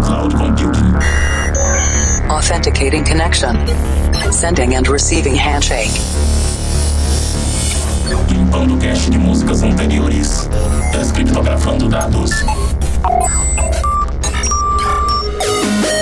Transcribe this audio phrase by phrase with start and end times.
[0.00, 0.94] cloud computing.
[2.30, 3.56] Authenticating connection.
[4.32, 5.90] Sending and receiving handshake.
[8.28, 10.48] Limpando cache de músicas anteriores.
[10.92, 12.30] Descriptografando dados.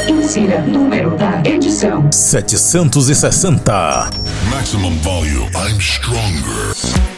[0.09, 2.11] Insira número da edição.
[2.13, 4.11] 760.
[4.51, 5.51] Maximum volume.
[5.55, 7.18] I'm stronger.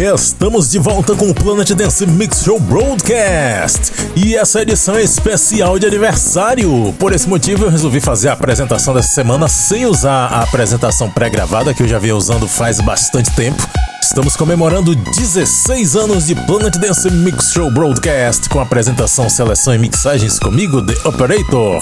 [0.00, 5.78] Estamos de volta com o Planet Dance Mix Show Broadcast e essa edição é especial
[5.78, 6.94] de aniversário.
[6.98, 11.74] Por esse motivo, eu resolvi fazer a apresentação dessa semana sem usar a apresentação pré-gravada
[11.74, 13.62] que eu já vinha usando faz bastante tempo.
[14.10, 20.36] Estamos comemorando 16 anos de Planet Dance Mix Show Broadcast com apresentação, seleção e mixagens
[20.36, 21.80] comigo, The Operator.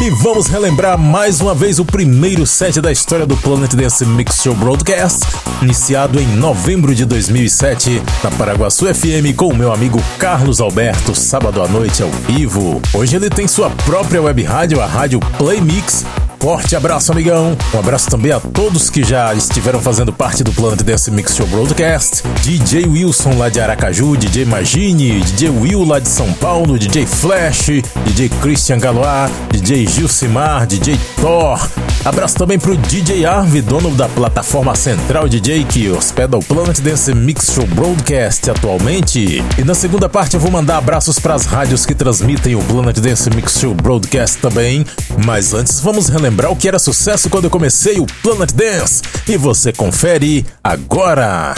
[0.00, 4.40] E vamos relembrar mais uma vez o primeiro set da história do Planet Dance Mix
[4.42, 5.20] Show Broadcast,
[5.60, 11.62] iniciado em novembro de 2007 na Paraguaçu FM com o meu amigo Carlos Alberto, sábado
[11.62, 12.80] à noite ao vivo.
[12.94, 16.06] Hoje ele tem sua própria web rádio, a Rádio Play Mix
[16.38, 17.56] Forte abraço, amigão.
[17.74, 21.46] Um abraço também a todos que já estiveram fazendo parte do Planet Dance Mix Show
[21.46, 22.22] Broadcast.
[22.42, 27.82] DJ Wilson lá de Aracaju, DJ Magine, DJ Will lá de São Paulo, DJ Flash,
[28.04, 31.68] DJ Christian Galois, DJ Gilcimar, DJ Thor.
[32.04, 37.12] Abraço também pro DJ Arve, dono da plataforma Central DJ que hospeda o Planet Dance
[37.12, 39.42] Mix Show Broadcast atualmente.
[39.58, 42.96] E na segunda parte eu vou mandar abraços para as rádios que transmitem o Planet
[43.00, 44.86] Dance Mix Show Broadcast também.
[45.24, 49.00] Mas antes vamos relembrar lembrar o que era sucesso quando eu comecei o Planet Dance.
[49.28, 51.54] E você confere agora.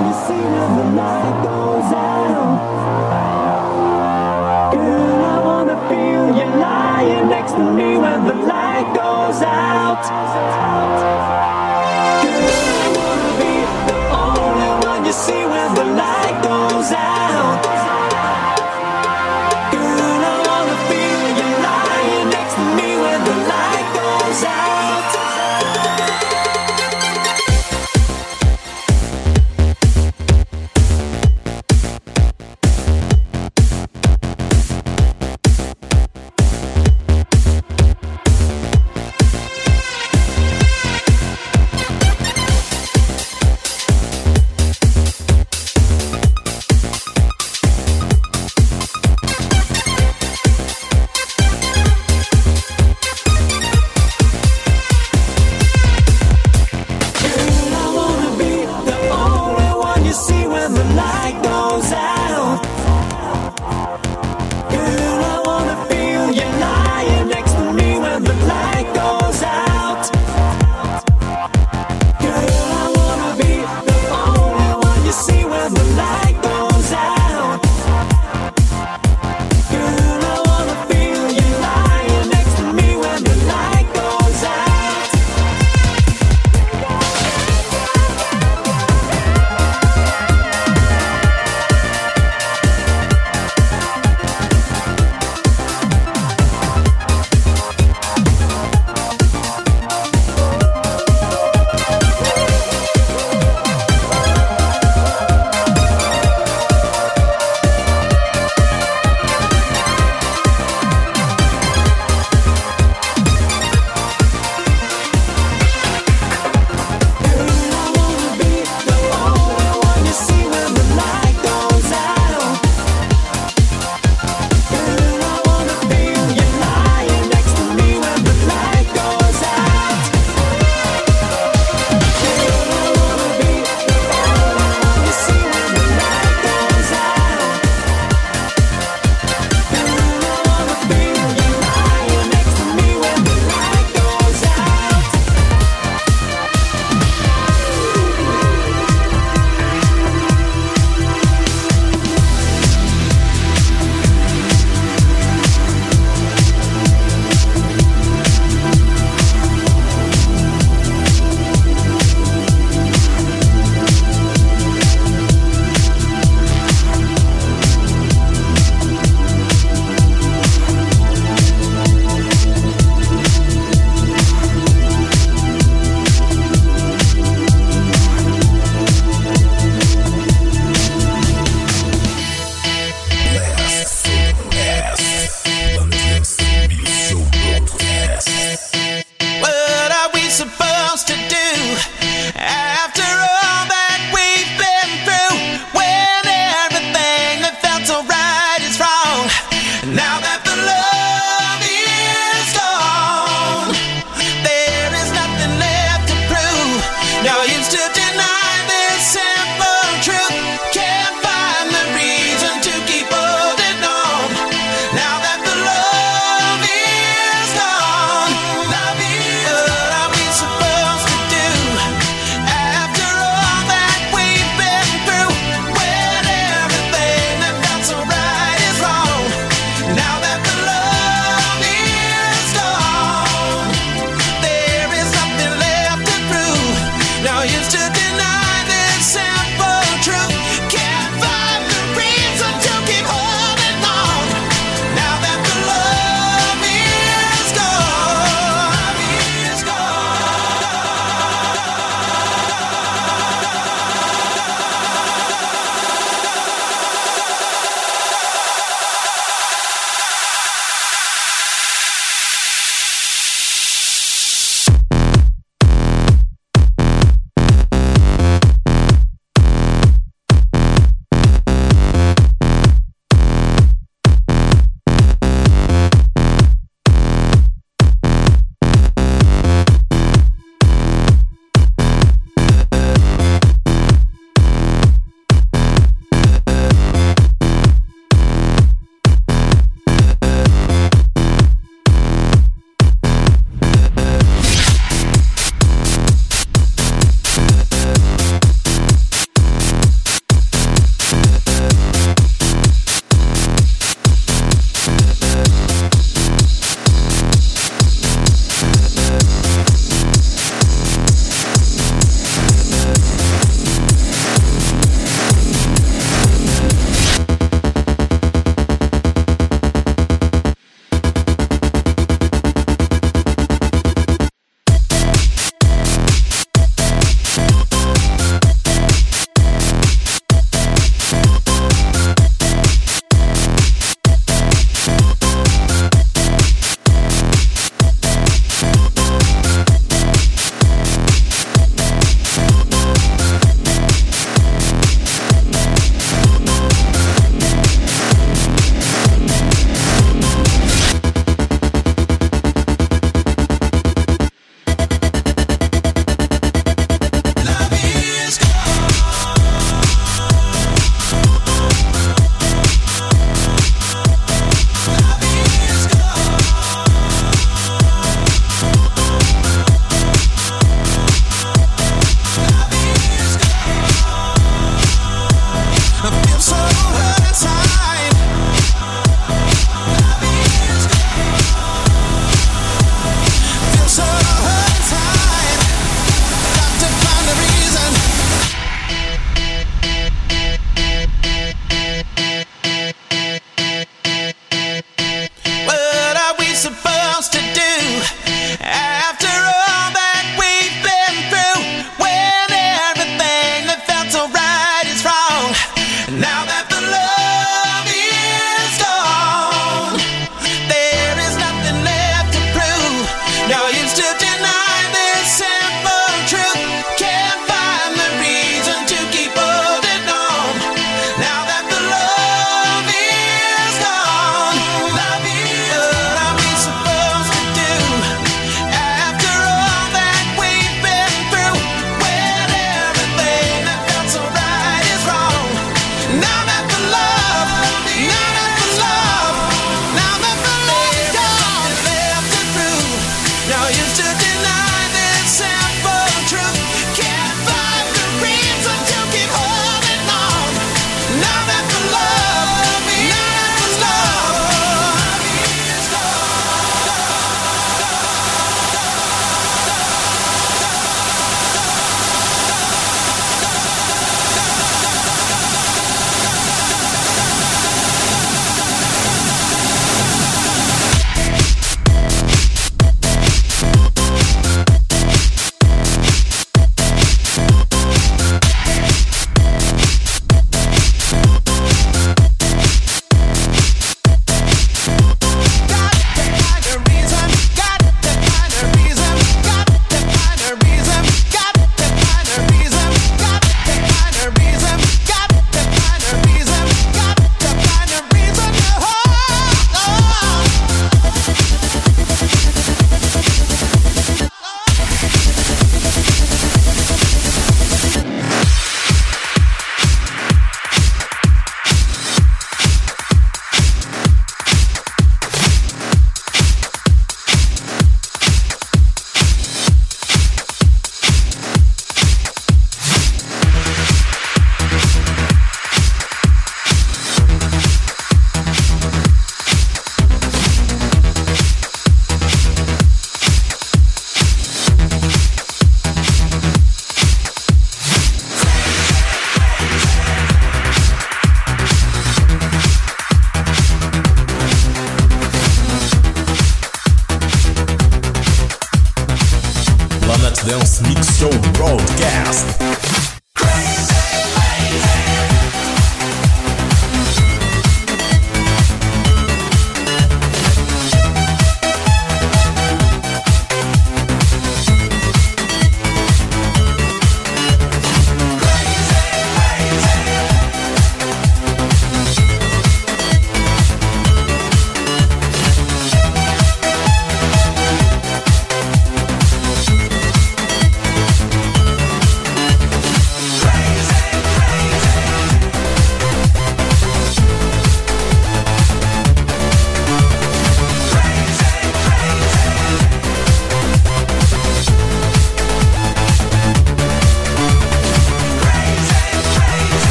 [0.00, 1.37] You see the light.
[7.58, 10.57] me when the light goes out.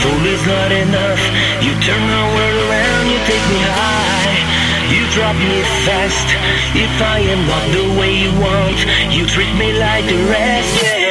[0.00, 1.22] fool is not enough.
[1.60, 4.38] You turn the world around, you take me high.
[4.94, 6.28] You drop me fast.
[6.74, 8.78] If I am not the way you want
[9.12, 11.01] You treat me like the rest, yeah.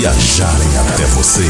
[0.00, 1.42] Viajarem até você.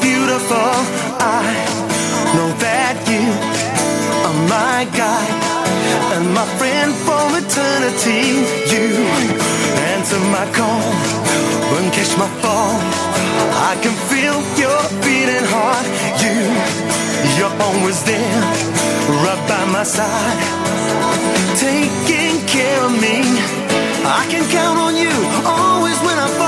[0.00, 0.72] beautiful.
[1.20, 1.42] I
[2.34, 3.24] know that you
[4.26, 5.36] are my guide
[6.16, 8.44] and my friend for eternity.
[8.72, 8.86] You
[9.96, 10.86] answer my call
[11.76, 12.76] and catch my fall.
[13.70, 15.86] I can feel your beating heart.
[16.22, 16.38] You,
[17.36, 18.40] you're always there,
[19.24, 20.38] right by my side,
[21.60, 23.16] taking care of me.
[24.06, 25.12] I can count on you
[25.44, 26.45] always when I fall.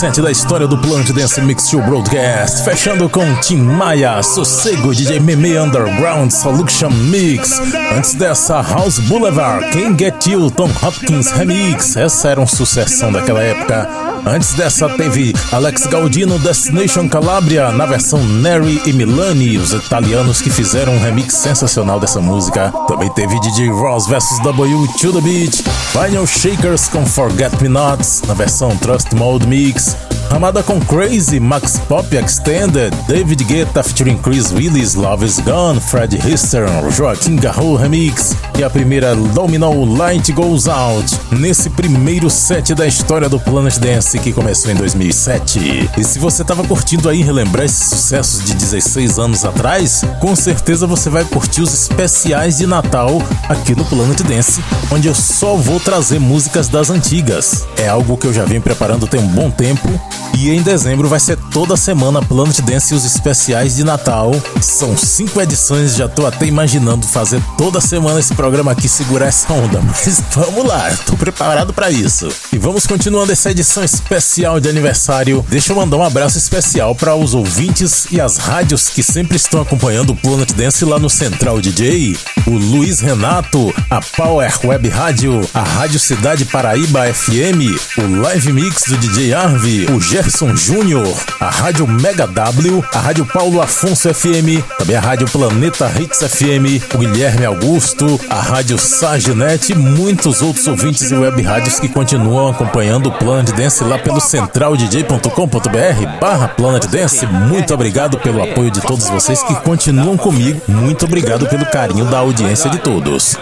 [0.00, 5.20] Set da história do Planet Dance Mix Show Broadcast, fechando com Tim Maia, Sossego, DJ
[5.20, 7.60] Meme Underground Solution Mix.
[7.94, 11.98] Antes dessa, House Boulevard, Quem Get You, Tom Hopkins Remix.
[11.98, 14.09] Essa era uma sucessão daquela época.
[14.26, 20.50] Antes dessa, teve Alex Gaudino, Destination Calabria, na versão Neri e Milani, os italianos que
[20.50, 22.72] fizeram um remix sensacional dessa música.
[22.86, 25.64] Também teve DJ Ross vs W To The Beat,
[25.94, 29.96] Vinyl Shakers com Forget Me Nots, na versão Trust Mode Mix.
[30.30, 36.16] Ramada com Crazy, Max Pop Extended, David Guetta featuring Chris Willis, Love Is Gone, Fred
[36.16, 36.66] Hister,
[36.96, 43.28] Joaquim Garro Remix e a primeira Domino Light Goes Out, nesse primeiro set da história
[43.28, 45.90] do Planet Dance que começou em 2007.
[45.98, 50.86] E se você estava curtindo aí relembrar esses sucessos de 16 anos atrás, com certeza
[50.86, 54.62] você vai curtir os especiais de Natal aqui no Planet Dance,
[54.92, 57.66] onde eu só vou trazer músicas das antigas.
[57.76, 59.88] É algo que eu já venho preparando tem um bom tempo
[60.36, 64.32] e em dezembro vai ser toda semana Planet Dance e os especiais de Natal.
[64.60, 69.52] São cinco edições, já tô até imaginando fazer toda semana esse programa aqui segurar essa
[69.52, 69.80] onda.
[69.84, 72.28] Mas vamos lá, tô preparado para isso.
[72.52, 75.44] E vamos continuando essa edição especial de aniversário.
[75.48, 79.60] Deixa eu mandar um abraço especial para os ouvintes e as rádios que sempre estão
[79.60, 82.16] acompanhando o Planet Dance lá no Central DJ.
[82.46, 88.84] O Luiz Renato, a Power Web Rádio, a Rádio Cidade Paraíba FM, o Live Mix
[88.88, 91.06] do DJ Arvi, o Gerson Júnior,
[91.38, 96.82] a Rádio Mega W, a Rádio Paulo Afonso FM, também a Rádio Planeta Hits FM,
[96.92, 102.48] o Guilherme Augusto, a Rádio Saginet e muitos outros ouvintes e web rádios que continuam
[102.48, 107.24] acompanhando o Planet Dance lá pelo centraldj.com.br barra Planet Dance.
[107.26, 110.60] Muito obrigado pelo apoio de todos vocês que continuam comigo.
[110.66, 113.36] Muito obrigado pelo carinho da audiência de todos.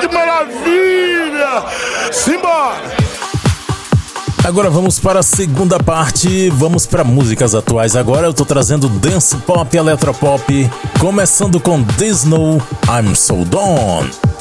[0.00, 1.62] Que maravilha!
[2.10, 2.39] Simbora!
[4.44, 7.94] Agora vamos para a segunda parte, vamos para músicas atuais.
[7.94, 14.39] Agora eu tô trazendo dance pop, eletropop, começando com Disney, I'm So Done.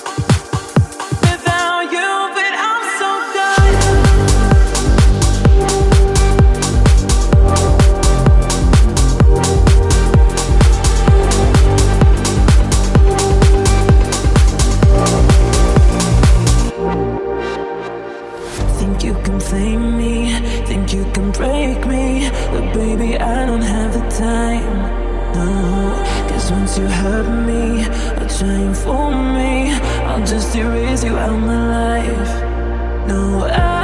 [26.79, 27.83] You hurt me,
[28.19, 29.71] or try fool me,
[30.07, 32.33] I'll just erase you out my life.
[33.07, 33.78] No, I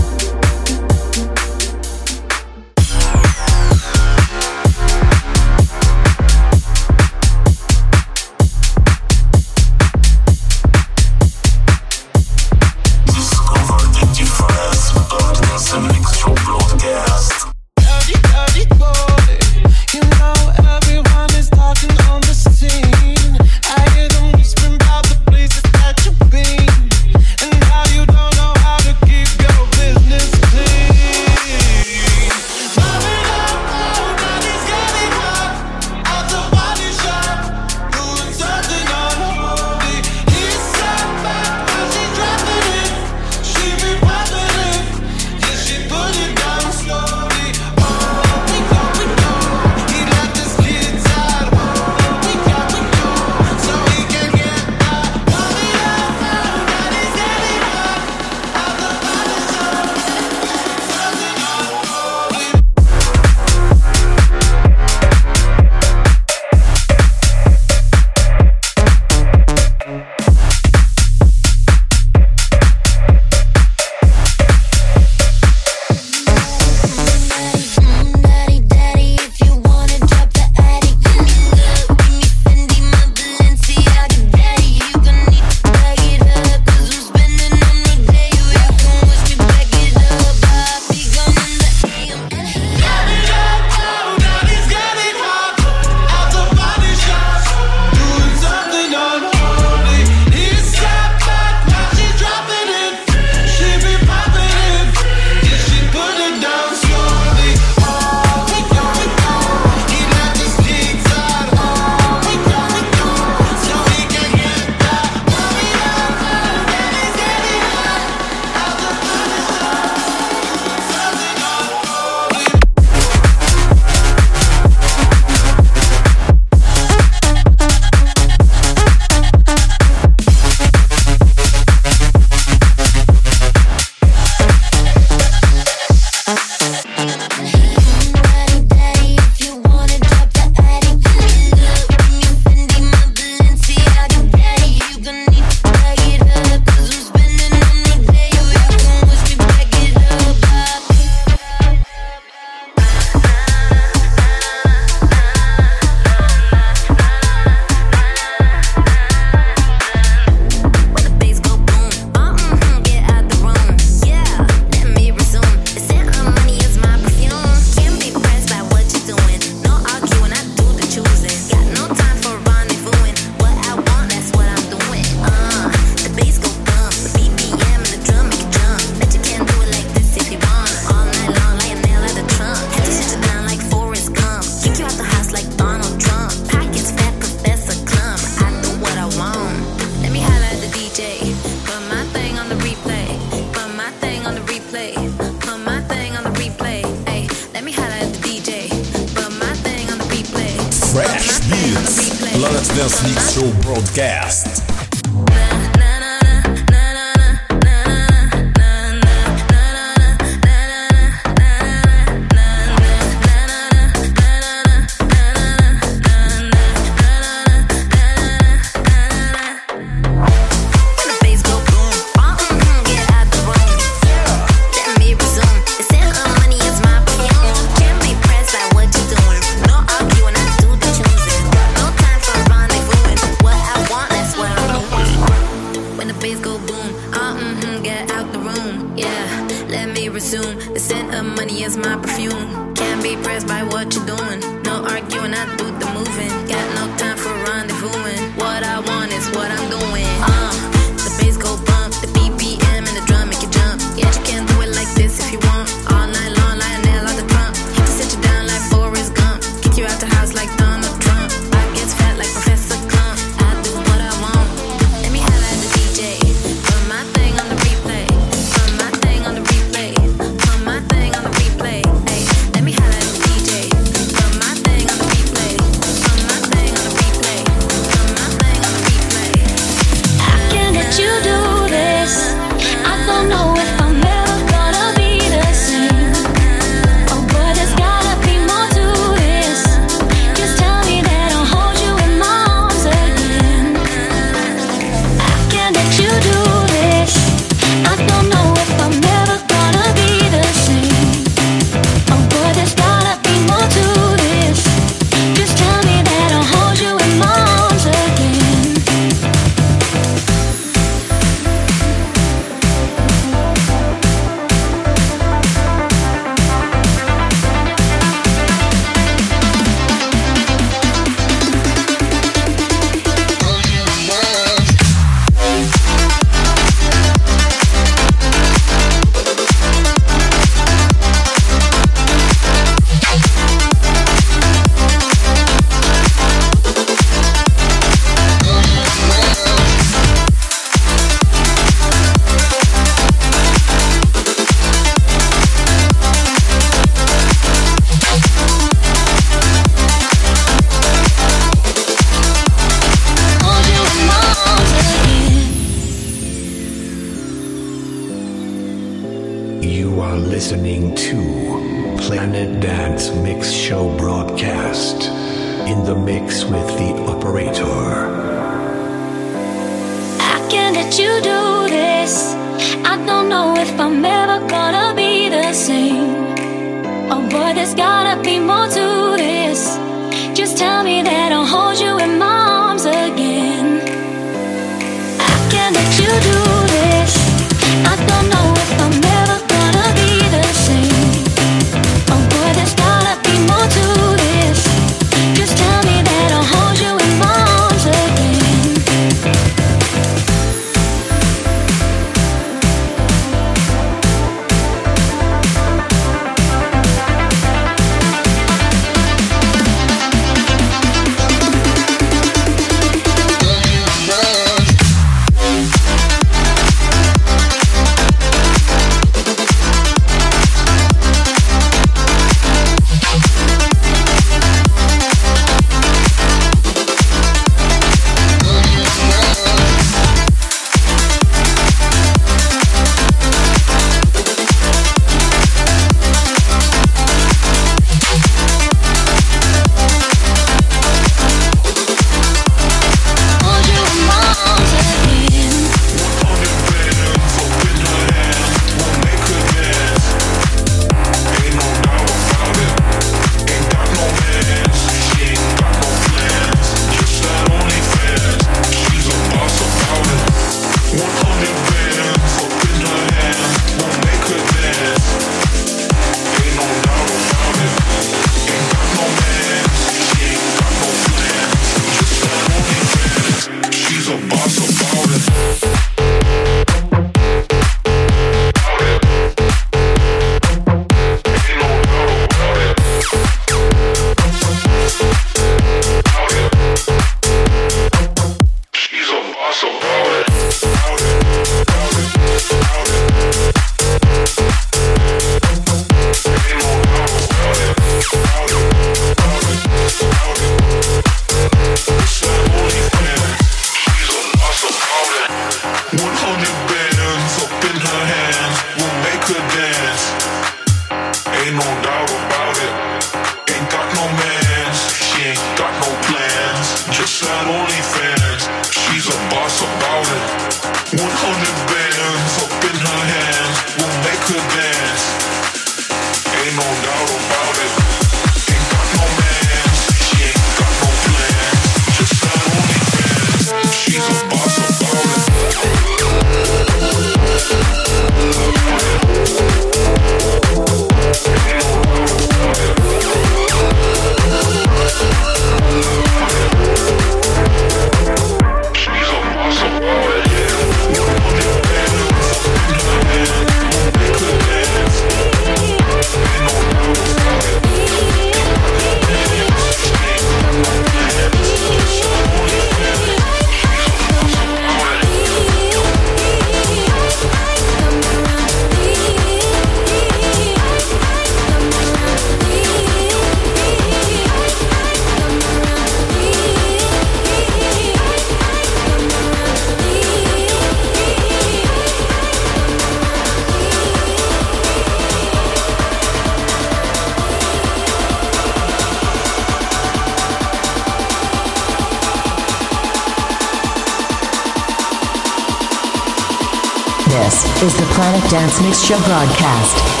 [598.31, 600.00] Dance Mix Show broadcast.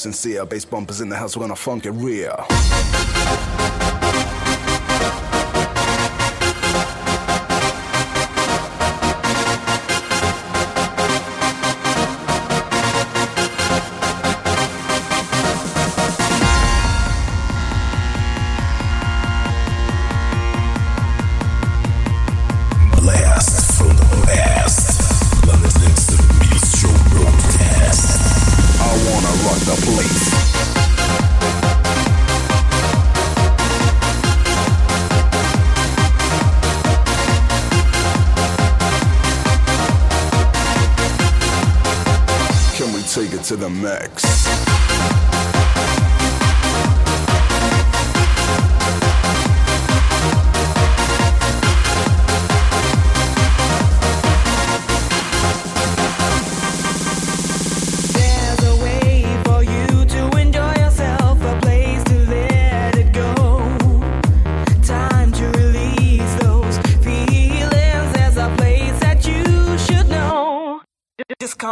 [0.00, 0.44] sincere.
[0.46, 2.46] Bass bumpers in the house, we're gonna funk it real.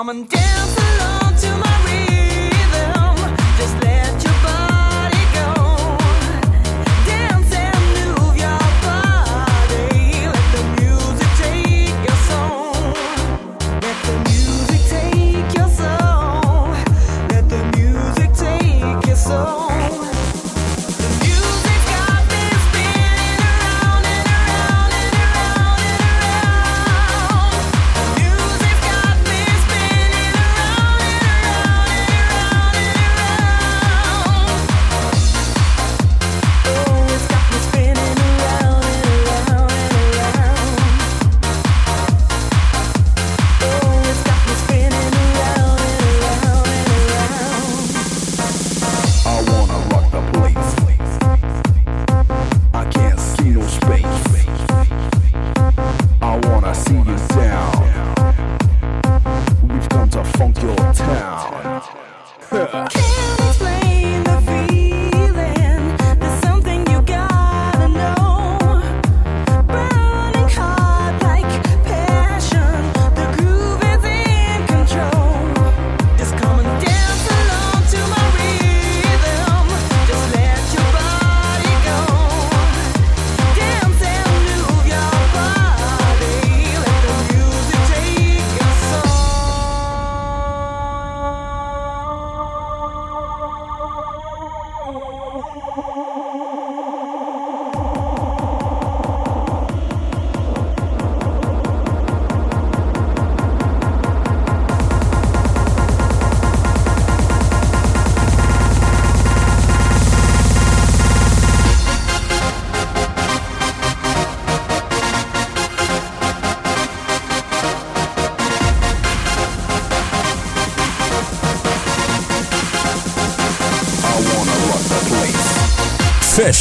[0.08, 0.37] common.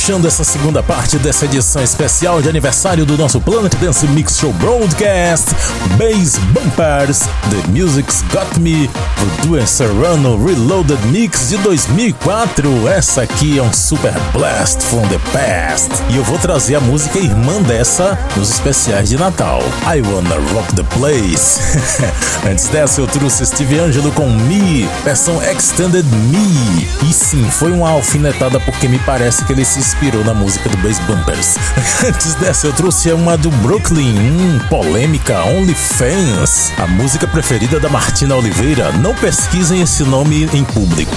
[0.07, 4.53] Fechando essa segunda parte dessa edição especial de aniversário do nosso Planet Dance Mix Show
[4.53, 5.49] Broadcast,
[5.97, 12.87] Bass Bumpers, The Music's Got Me, Voodoo Serrano Reloaded Mix de 2004.
[12.87, 15.89] Essa aqui é um Super Blast from the Past.
[16.09, 19.61] E eu vou trazer a música irmã dessa nos especiais de Natal,
[19.93, 21.59] I Wanna Rock the Place.
[22.49, 26.87] Antes dessa, eu trouxe Steve Angelo com Me, versão Extended Me.
[27.09, 30.77] E sim, foi uma alfinetada porque me parece que ele se inspirou na música do
[30.77, 31.55] Bass Bumpers.
[32.05, 38.35] Antes dessa, eu trouxe uma do Brooklyn, hum, polêmica, OnlyFans, a música preferida da Martina
[38.35, 38.91] Oliveira.
[38.91, 41.15] Não pesquisem esse nome em público.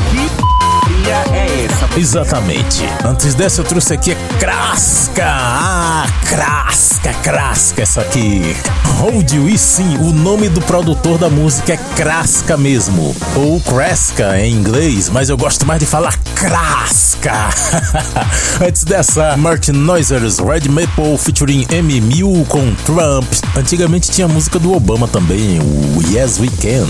[1.08, 1.98] É essa.
[1.98, 2.84] Exatamente.
[3.04, 5.24] Antes dessa, eu trouxe aqui a Crasca.
[5.26, 8.54] Ah, Crasca, Crasca, essa aqui.
[8.98, 9.48] Hold You.
[9.48, 13.14] E sim, o nome do produtor da música é Crasca mesmo.
[13.34, 17.48] Ou Crasca em inglês, mas eu gosto mais de falar Crasca.
[18.66, 23.26] Antes dessa, Martin Noisers, Red Maple featuring M1000 com Trump.
[23.56, 26.86] Antigamente tinha música do Obama também, o Yes We Can.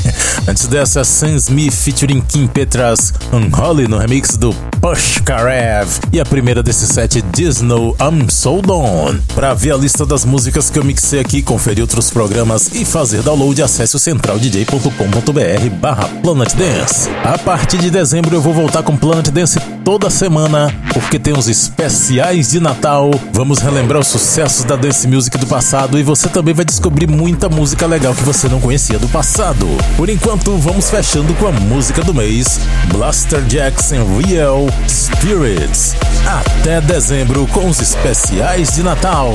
[0.48, 3.12] Antes dessa, Sam Smith featuring Kim Petras,
[3.50, 5.88] Unholy no remix do Push Karev.
[6.12, 9.20] E a primeira desse set, Disno, I'm So Done.
[9.34, 13.22] Pra ver a lista das músicas que eu mixei aqui, conferir outros programas e fazer
[13.22, 17.10] download, acesse o centraldj.com.br barra Planet Dance.
[17.24, 21.48] A partir de dezembro eu vou voltar com Planet Dance toda semana, porque tem uns
[21.48, 23.10] especiais de Natal.
[23.32, 27.48] Vamos relembrar os sucessos da Dance Music do passado e você também vai descobrir muita
[27.48, 29.66] música legal que você não conhecia do passado.
[29.96, 32.60] Por enquanto, vamos fechando com a música do mês,
[32.92, 35.94] Blaster Jackson Real Spirits.
[36.26, 39.32] Até dezembro com os especiais de Natal.